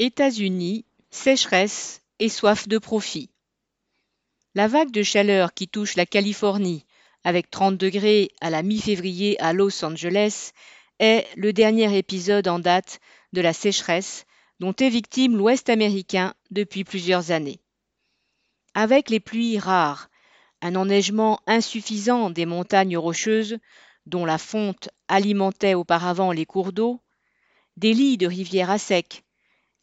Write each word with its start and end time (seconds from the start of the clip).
États-Unis, 0.00 0.84
sécheresse 1.10 2.02
et 2.20 2.28
soif 2.28 2.68
de 2.68 2.78
profit. 2.78 3.30
La 4.54 4.68
vague 4.68 4.92
de 4.92 5.02
chaleur 5.02 5.54
qui 5.54 5.66
touche 5.66 5.96
la 5.96 6.06
Californie, 6.06 6.86
avec 7.24 7.50
30 7.50 7.76
degrés 7.76 8.30
à 8.40 8.48
la 8.50 8.62
mi-février 8.62 9.40
à 9.40 9.52
Los 9.52 9.84
Angeles, 9.84 10.52
est 11.00 11.26
le 11.36 11.52
dernier 11.52 11.98
épisode 11.98 12.46
en 12.46 12.60
date 12.60 13.00
de 13.32 13.40
la 13.40 13.52
sécheresse 13.52 14.24
dont 14.60 14.72
est 14.72 14.88
victime 14.88 15.36
l'Ouest 15.36 15.68
américain 15.68 16.32
depuis 16.52 16.84
plusieurs 16.84 17.32
années. 17.32 17.58
Avec 18.74 19.10
les 19.10 19.20
pluies 19.20 19.58
rares, 19.58 20.10
un 20.62 20.76
enneigement 20.76 21.40
insuffisant 21.48 22.30
des 22.30 22.46
montagnes 22.46 22.96
rocheuses, 22.96 23.58
dont 24.06 24.24
la 24.24 24.38
fonte 24.38 24.90
alimentait 25.08 25.74
auparavant 25.74 26.30
les 26.30 26.46
cours 26.46 26.72
d'eau, 26.72 27.00
des 27.76 27.94
lits 27.94 28.16
de 28.16 28.28
rivières 28.28 28.70
à 28.70 28.78
sec, 28.78 29.24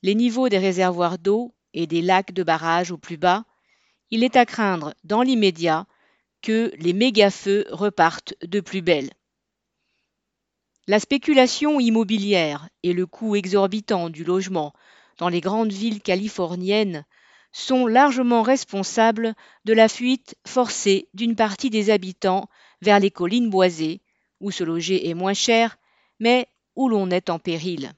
les 0.03 0.15
niveaux 0.15 0.49
des 0.49 0.57
réservoirs 0.57 1.17
d'eau 1.17 1.53
et 1.73 1.87
des 1.87 2.01
lacs 2.01 2.31
de 2.31 2.43
barrage 2.43 2.91
au 2.91 2.97
plus 2.97 3.17
bas, 3.17 3.45
il 4.11 4.23
est 4.23 4.35
à 4.35 4.45
craindre 4.45 4.93
dans 5.03 5.21
l'immédiat 5.21 5.87
que 6.41 6.71
les 6.77 6.93
méga-feux 6.93 7.65
repartent 7.71 8.35
de 8.43 8.59
plus 8.59 8.81
belle. 8.81 9.09
La 10.87 10.99
spéculation 10.99 11.79
immobilière 11.79 12.69
et 12.83 12.93
le 12.93 13.07
coût 13.07 13.35
exorbitant 13.35 14.09
du 14.09 14.23
logement 14.23 14.73
dans 15.17 15.29
les 15.29 15.41
grandes 15.41 15.71
villes 15.71 16.01
californiennes 16.01 17.05
sont 17.51 17.87
largement 17.87 18.43
responsables 18.43 19.33
de 19.63 19.73
la 19.73 19.87
fuite 19.87 20.35
forcée 20.45 21.07
d'une 21.13 21.35
partie 21.35 21.69
des 21.69 21.89
habitants 21.89 22.49
vers 22.81 22.99
les 22.99 23.09
collines 23.09 23.49
boisées, 23.49 24.01
où 24.41 24.51
se 24.51 24.63
loger 24.63 25.09
est 25.09 25.13
moins 25.13 25.33
cher, 25.33 25.77
mais 26.19 26.47
où 26.75 26.89
l'on 26.89 27.09
est 27.09 27.29
en 27.29 27.39
péril. 27.39 27.93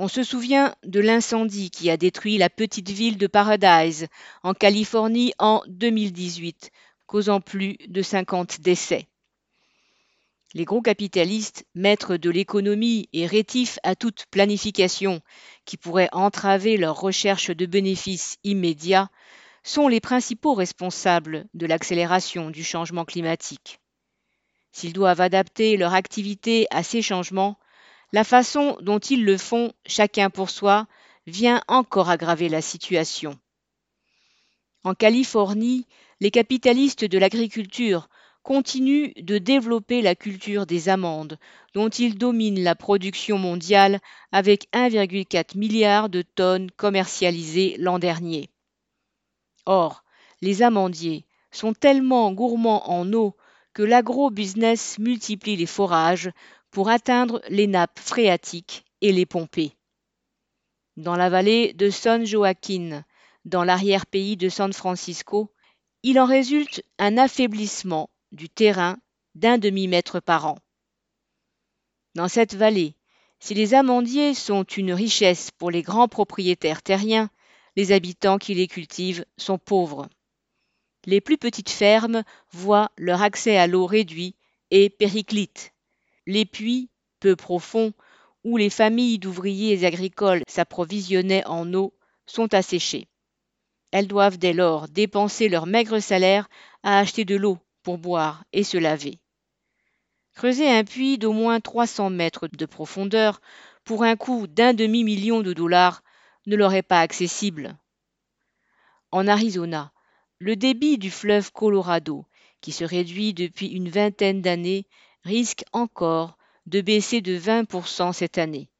On 0.00 0.06
se 0.06 0.22
souvient 0.22 0.76
de 0.84 1.00
l'incendie 1.00 1.70
qui 1.70 1.90
a 1.90 1.96
détruit 1.96 2.38
la 2.38 2.48
petite 2.48 2.88
ville 2.88 3.18
de 3.18 3.26
Paradise 3.26 4.06
en 4.44 4.54
Californie 4.54 5.32
en 5.40 5.60
2018, 5.66 6.70
causant 7.06 7.40
plus 7.40 7.76
de 7.88 8.00
50 8.00 8.60
décès. 8.60 9.08
Les 10.54 10.64
gros 10.64 10.82
capitalistes, 10.82 11.66
maîtres 11.74 12.16
de 12.16 12.30
l'économie 12.30 13.08
et 13.12 13.26
rétifs 13.26 13.80
à 13.82 13.96
toute 13.96 14.26
planification 14.30 15.20
qui 15.64 15.76
pourrait 15.76 16.08
entraver 16.12 16.76
leur 16.76 17.00
recherche 17.00 17.50
de 17.50 17.66
bénéfices 17.66 18.36
immédiats, 18.44 19.10
sont 19.64 19.88
les 19.88 20.00
principaux 20.00 20.54
responsables 20.54 21.46
de 21.54 21.66
l'accélération 21.66 22.50
du 22.50 22.62
changement 22.62 23.04
climatique. 23.04 23.80
S'ils 24.70 24.92
doivent 24.92 25.20
adapter 25.20 25.76
leur 25.76 25.92
activité 25.92 26.68
à 26.70 26.84
ces 26.84 27.02
changements, 27.02 27.58
la 28.12 28.24
façon 28.24 28.76
dont 28.80 28.98
ils 28.98 29.24
le 29.24 29.36
font, 29.36 29.72
chacun 29.86 30.30
pour 30.30 30.50
soi, 30.50 30.86
vient 31.26 31.62
encore 31.68 32.08
aggraver 32.08 32.48
la 32.48 32.62
situation. 32.62 33.38
En 34.84 34.94
Californie, 34.94 35.86
les 36.20 36.30
capitalistes 36.30 37.04
de 37.04 37.18
l'agriculture 37.18 38.08
continuent 38.42 39.12
de 39.16 39.36
développer 39.36 40.00
la 40.00 40.14
culture 40.14 40.64
des 40.64 40.88
amandes, 40.88 41.38
dont 41.74 41.90
ils 41.90 42.16
dominent 42.16 42.62
la 42.62 42.74
production 42.74 43.36
mondiale 43.36 44.00
avec 44.32 44.68
1,4 44.72 45.58
milliard 45.58 46.08
de 46.08 46.22
tonnes 46.22 46.70
commercialisées 46.70 47.76
l'an 47.78 47.98
dernier. 47.98 48.48
Or, 49.66 50.02
les 50.40 50.62
amandiers 50.62 51.26
sont 51.50 51.74
tellement 51.74 52.32
gourmands 52.32 52.88
en 52.90 53.12
eau 53.12 53.36
que 53.74 53.82
l'agro-business 53.82 54.98
multiplie 54.98 55.56
les 55.56 55.66
forages 55.66 56.30
pour 56.70 56.88
atteindre 56.88 57.42
les 57.48 57.66
nappes 57.66 57.98
phréatiques 57.98 58.84
et 59.00 59.12
les 59.12 59.26
pomper. 59.26 59.72
Dans 60.96 61.16
la 61.16 61.30
vallée 61.30 61.72
de 61.72 61.90
San 61.90 62.24
Joaquin, 62.26 63.04
dans 63.44 63.64
l'arrière-pays 63.64 64.36
de 64.36 64.48
San 64.48 64.72
Francisco, 64.72 65.52
il 66.02 66.18
en 66.18 66.26
résulte 66.26 66.84
un 66.98 67.16
affaiblissement 67.18 68.10
du 68.32 68.48
terrain 68.48 68.98
d'un 69.34 69.58
demi-mètre 69.58 70.20
par 70.20 70.46
an. 70.46 70.58
Dans 72.14 72.28
cette 72.28 72.54
vallée, 72.54 72.94
si 73.40 73.54
les 73.54 73.74
amandiers 73.74 74.34
sont 74.34 74.64
une 74.64 74.92
richesse 74.92 75.50
pour 75.52 75.70
les 75.70 75.82
grands 75.82 76.08
propriétaires 76.08 76.82
terriens, 76.82 77.30
les 77.76 77.92
habitants 77.92 78.38
qui 78.38 78.54
les 78.54 78.66
cultivent 78.66 79.24
sont 79.36 79.58
pauvres. 79.58 80.08
Les 81.04 81.20
plus 81.20 81.38
petites 81.38 81.70
fermes 81.70 82.24
voient 82.50 82.90
leur 82.98 83.22
accès 83.22 83.56
à 83.56 83.68
l'eau 83.68 83.86
réduit 83.86 84.34
et 84.72 84.90
périclite. 84.90 85.72
Les 86.28 86.44
puits, 86.44 86.90
peu 87.20 87.36
profonds, 87.36 87.94
où 88.44 88.58
les 88.58 88.68
familles 88.68 89.18
d'ouvriers 89.18 89.86
agricoles 89.86 90.42
s'approvisionnaient 90.46 91.46
en 91.46 91.72
eau, 91.72 91.94
sont 92.26 92.52
asséchés. 92.52 93.08
Elles 93.92 94.08
doivent 94.08 94.36
dès 94.36 94.52
lors 94.52 94.88
dépenser 94.88 95.48
leur 95.48 95.64
maigre 95.64 96.00
salaire 96.00 96.50
à 96.82 96.98
acheter 96.98 97.24
de 97.24 97.34
l'eau 97.34 97.56
pour 97.82 97.96
boire 97.96 98.44
et 98.52 98.62
se 98.62 98.76
laver. 98.76 99.20
Creuser 100.34 100.68
un 100.68 100.84
puits 100.84 101.16
d'au 101.16 101.32
moins 101.32 101.60
300 101.60 102.10
mètres 102.10 102.46
de 102.46 102.66
profondeur 102.66 103.40
pour 103.84 104.02
un 104.02 104.14
coût 104.14 104.46
d'un 104.46 104.74
demi-million 104.74 105.40
de 105.40 105.54
dollars 105.54 106.02
ne 106.44 106.56
leur 106.56 106.74
est 106.74 106.82
pas 106.82 107.00
accessible. 107.00 107.74
En 109.12 109.28
Arizona, 109.28 109.92
le 110.40 110.56
débit 110.56 110.98
du 110.98 111.10
fleuve 111.10 111.52
Colorado, 111.52 112.26
qui 112.60 112.72
se 112.72 112.84
réduit 112.84 113.32
depuis 113.32 113.68
une 113.68 113.88
vingtaine 113.88 114.42
d'années, 114.42 114.86
risque 115.28 115.64
encore 115.72 116.38
de 116.64 116.80
baisser 116.80 117.20
de 117.20 117.38
20% 117.38 118.14
cette 118.14 118.38
année. 118.38 118.70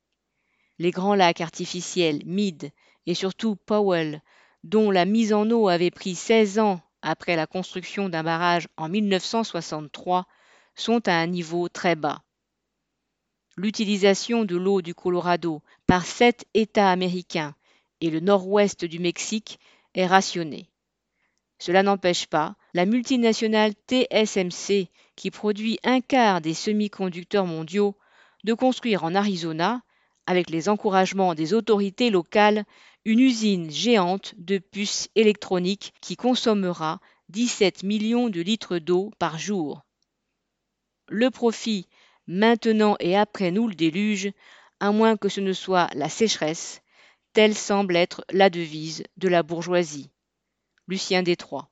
Les 0.78 0.91
grands 0.91 1.14
lacs 1.14 1.42
artificiels 1.42 2.22
Mead 2.25 2.70
et 3.06 3.14
surtout 3.14 3.56
Powell, 3.56 4.22
dont 4.64 4.91
la 4.91 5.04
mise 5.04 5.34
en 5.34 5.50
eau 5.50 5.69
avait 5.69 5.91
pris 5.91 6.14
16 6.14 6.59
ans 6.59 6.81
après 7.03 7.36
la 7.36 7.47
construction 7.47 8.09
d'un 8.09 8.22
barrage 8.22 8.66
en 8.78 8.88
1963, 8.88 10.26
sont 10.75 11.06
à 11.06 11.12
un 11.12 11.26
niveau 11.26 11.69
très 11.69 11.97
bas. 11.97 12.22
L'utilisation 13.56 14.47
de 14.47 14.56
l'eau 14.56 14.80
du 14.80 14.94
Colorado 14.94 15.62
par 15.86 16.06
sept 16.06 16.47
États 16.54 16.91
américains 16.91 17.54
et 18.00 18.09
le 18.09 18.20
nord-ouest 18.20 18.86
du 18.86 19.00
Mexique 19.00 19.59
est 19.94 20.06
rationnée. 20.06 20.70
Cela 21.58 21.82
n'empêche 21.82 22.26
pas 22.26 22.56
la 22.74 22.86
multinationale 22.86 23.72
TSMC, 23.88 24.88
qui 25.16 25.30
produit 25.30 25.78
un 25.82 26.00
quart 26.00 26.41
des 26.41 26.54
semi-conducteurs 26.54 27.46
mondiaux, 27.46 27.96
de 28.44 28.54
construire 28.54 29.04
en 29.04 29.14
Arizona, 29.14 29.82
avec 30.26 30.50
les 30.50 30.68
encouragements 30.68 31.34
des 31.34 31.54
autorités 31.54 32.10
locales, 32.10 32.64
une 33.04 33.20
usine 33.20 33.70
géante 33.70 34.34
de 34.36 34.58
puces 34.58 35.08
électroniques 35.14 35.94
qui 36.00 36.16
consommera 36.16 37.00
17 37.30 37.82
millions 37.82 38.28
de 38.28 38.41
litres 38.41 38.78
d'eau 38.78 39.10
par 39.18 39.38
jour. 39.38 39.82
Le 41.08 41.30
profit, 41.30 41.88
maintenant 42.26 42.97
et 43.00 43.16
après 43.16 43.50
nous 43.50 43.66
le 43.66 43.74
déluge, 43.74 44.30
à 44.80 44.92
moins 44.92 45.16
que 45.16 45.28
ce 45.28 45.41
ne 45.41 45.52
soit 45.52 45.88
la 45.94 46.08
sécheresse, 46.08 46.82
telle 47.32 47.54
semble 47.54 47.97
être 47.97 48.24
la 48.30 48.50
devise 48.50 49.02
de 49.16 49.28
la 49.28 49.42
bourgeoisie. 49.42 50.10
Lucien 50.88 51.22
Détroit. 51.22 51.71